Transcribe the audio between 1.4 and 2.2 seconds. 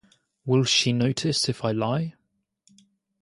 if I lie?